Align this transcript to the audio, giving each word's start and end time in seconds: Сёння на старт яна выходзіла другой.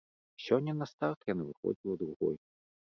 Сёння 0.45 0.75
на 0.79 0.89
старт 0.93 1.31
яна 1.33 1.47
выходзіла 1.53 1.95
другой. 2.05 2.35